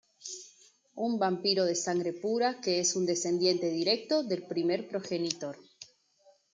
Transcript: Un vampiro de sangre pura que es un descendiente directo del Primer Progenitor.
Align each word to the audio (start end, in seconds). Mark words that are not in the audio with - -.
Un 1.07 1.11
vampiro 1.23 1.63
de 1.67 1.75
sangre 1.85 2.11
pura 2.23 2.49
que 2.63 2.79
es 2.79 2.95
un 2.95 3.05
descendiente 3.11 3.67
directo 3.79 4.23
del 4.23 4.47
Primer 4.51 4.87
Progenitor. 4.89 5.55